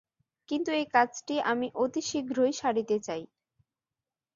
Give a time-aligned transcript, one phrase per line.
[0.49, 3.21] কিন্তু এই কাজটি আমি অতি শীঘ্রই সারিতে চাই।